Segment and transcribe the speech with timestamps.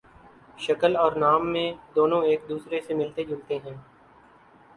[0.57, 3.75] شکل اور نام میں دونوں ایک دوسرے سے ملتے جلتے ہیں